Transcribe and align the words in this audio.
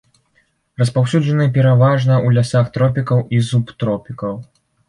Распаўсюджаны 0.81 1.45
пераважна 1.59 2.13
ў 2.25 2.39
лясах 2.39 2.73
тропікаў 2.79 3.23
і 3.37 3.43
субтропікаў. 3.51 4.33